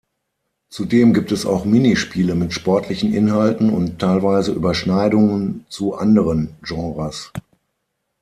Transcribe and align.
Zudem 0.69 1.13
gibt 1.13 1.31
es 1.31 1.45
auch 1.45 1.63
Minispiele 1.63 2.33
mit 2.33 2.53
sportlichen 2.53 3.13
Inhalten 3.13 3.69
und 3.71 3.99
teilweise 3.99 4.51
Überschneidungen 4.51 5.63
zu 5.69 5.93
anderen 5.93 6.55
Genres. 6.63 7.31